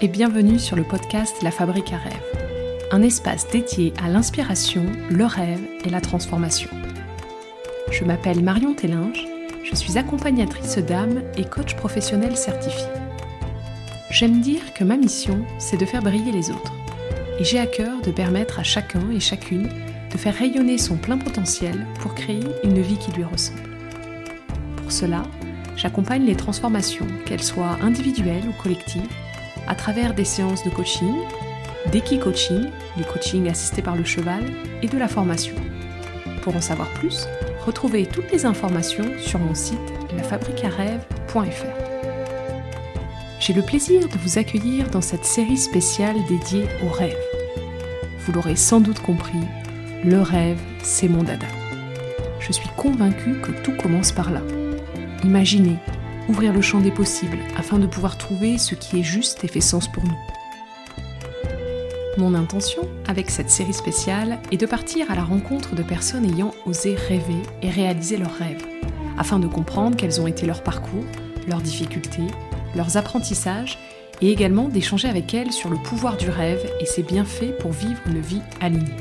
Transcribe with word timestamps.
et 0.00 0.08
bienvenue 0.08 0.58
sur 0.58 0.76
le 0.76 0.84
podcast 0.84 1.42
La 1.42 1.50
Fabrique 1.50 1.92
à 1.92 1.96
rêve, 1.96 2.86
un 2.92 3.02
espace 3.02 3.48
dédié 3.48 3.92
à 4.02 4.08
l'inspiration, 4.08 4.86
le 5.10 5.24
rêve 5.24 5.60
et 5.84 5.90
la 5.90 6.00
transformation. 6.00 6.70
Je 7.90 8.04
m'appelle 8.04 8.42
Marion 8.42 8.72
Tellinge, 8.72 9.26
je 9.64 9.74
suis 9.74 9.98
accompagnatrice 9.98 10.78
d'âme 10.78 11.22
et 11.36 11.44
coach 11.44 11.74
professionnel 11.74 12.36
certifié. 12.36 12.86
J'aime 14.10 14.40
dire 14.40 14.72
que 14.74 14.84
ma 14.84 14.96
mission, 14.96 15.44
c'est 15.58 15.76
de 15.76 15.86
faire 15.86 16.02
briller 16.02 16.32
les 16.32 16.50
autres, 16.50 16.72
et 17.40 17.44
j'ai 17.44 17.58
à 17.58 17.66
cœur 17.66 18.00
de 18.02 18.12
permettre 18.12 18.60
à 18.60 18.64
chacun 18.64 19.10
et 19.10 19.20
chacune 19.20 19.68
de 20.12 20.18
faire 20.18 20.36
rayonner 20.36 20.78
son 20.78 20.96
plein 20.96 21.18
potentiel 21.18 21.86
pour 22.00 22.14
créer 22.14 22.44
une 22.62 22.80
vie 22.80 22.98
qui 22.98 23.10
lui 23.12 23.24
ressemble. 23.24 23.60
Pour 24.76 24.92
cela, 24.92 25.22
j'accompagne 25.80 26.26
les 26.26 26.34
transformations, 26.34 27.06
qu'elles 27.24 27.42
soient 27.42 27.78
individuelles 27.80 28.44
ou 28.46 28.62
collectives, 28.62 29.08
à 29.66 29.74
travers 29.74 30.12
des 30.12 30.26
séances 30.26 30.62
de 30.62 30.70
coaching, 30.70 31.14
d'équi-coaching, 31.90 32.66
du 32.98 33.04
coaching 33.04 33.48
assisté 33.48 33.80
par 33.80 33.96
le 33.96 34.04
cheval, 34.04 34.44
et 34.82 34.88
de 34.88 34.98
la 34.98 35.08
formation. 35.08 35.54
Pour 36.42 36.54
en 36.54 36.60
savoir 36.60 36.88
plus, 36.90 37.26
retrouvez 37.64 38.04
toutes 38.04 38.30
les 38.30 38.44
informations 38.44 39.06
sur 39.18 39.38
mon 39.38 39.54
site 39.54 39.78
lafabriquearêve.fr. 40.16 41.64
J'ai 43.38 43.54
le 43.54 43.62
plaisir 43.62 44.06
de 44.06 44.18
vous 44.18 44.38
accueillir 44.38 44.90
dans 44.90 45.00
cette 45.00 45.24
série 45.24 45.56
spéciale 45.56 46.16
dédiée 46.28 46.66
aux 46.84 46.90
rêves. 46.90 47.16
Vous 48.18 48.32
l'aurez 48.32 48.56
sans 48.56 48.80
doute 48.80 49.00
compris, 49.00 49.40
le 50.04 50.20
rêve, 50.20 50.60
c'est 50.82 51.08
mon 51.08 51.22
dada. 51.22 51.46
Je 52.38 52.52
suis 52.52 52.68
convaincue 52.76 53.40
que 53.40 53.52
tout 53.62 53.72
commence 53.72 54.12
par 54.12 54.30
là. 54.30 54.42
Imaginez, 55.22 55.76
ouvrir 56.28 56.52
le 56.52 56.62
champ 56.62 56.80
des 56.80 56.90
possibles 56.90 57.38
afin 57.56 57.78
de 57.78 57.86
pouvoir 57.86 58.16
trouver 58.16 58.56
ce 58.56 58.74
qui 58.74 59.00
est 59.00 59.02
juste 59.02 59.44
et 59.44 59.48
fait 59.48 59.60
sens 59.60 59.86
pour 59.86 60.02
nous. 60.04 60.18
Mon 62.16 62.34
intention 62.34 62.88
avec 63.06 63.30
cette 63.30 63.50
série 63.50 63.74
spéciale 63.74 64.38
est 64.50 64.56
de 64.56 64.66
partir 64.66 65.10
à 65.10 65.14
la 65.14 65.22
rencontre 65.22 65.74
de 65.74 65.82
personnes 65.82 66.24
ayant 66.24 66.52
osé 66.64 66.94
rêver 66.94 67.42
et 67.62 67.70
réaliser 67.70 68.16
leurs 68.16 68.34
rêves, 68.34 68.66
afin 69.18 69.38
de 69.38 69.46
comprendre 69.46 69.96
quels 69.96 70.20
ont 70.20 70.26
été 70.26 70.46
leurs 70.46 70.62
parcours, 70.62 71.04
leurs 71.48 71.60
difficultés, 71.60 72.26
leurs 72.74 72.96
apprentissages, 72.96 73.78
et 74.22 74.30
également 74.30 74.68
d'échanger 74.68 75.08
avec 75.08 75.32
elles 75.34 75.52
sur 75.52 75.70
le 75.70 75.76
pouvoir 75.76 76.16
du 76.16 76.28
rêve 76.28 76.66
et 76.80 76.86
ses 76.86 77.02
bienfaits 77.02 77.56
pour 77.58 77.72
vivre 77.72 78.00
une 78.06 78.20
vie 78.20 78.42
alignée. 78.60 78.96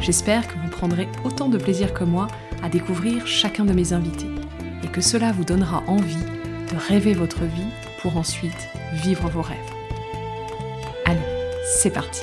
J'espère 0.00 0.46
que 0.46 0.54
vous 0.54 0.70
prendrez 0.70 1.08
autant 1.24 1.48
de 1.48 1.58
plaisir 1.58 1.94
que 1.94 2.04
moi 2.04 2.28
à 2.62 2.68
découvrir 2.68 3.26
chacun 3.26 3.64
de 3.64 3.72
mes 3.72 3.92
invités 3.92 4.28
et 4.84 4.88
que 4.88 5.00
cela 5.00 5.32
vous 5.32 5.44
donnera 5.44 5.82
envie 5.86 6.16
de 6.16 6.76
rêver 6.88 7.14
votre 7.14 7.44
vie 7.44 7.70
pour 8.02 8.16
ensuite 8.16 8.68
vivre 8.92 9.28
vos 9.28 9.42
rêves. 9.42 9.58
Allez, 11.04 11.20
c'est 11.64 11.90
parti 11.90 12.22